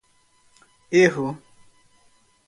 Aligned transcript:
Erro. 1.01 1.27